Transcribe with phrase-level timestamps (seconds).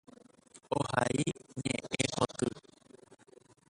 [0.77, 1.21] Ohai
[1.61, 2.49] ñe'ẽpoty.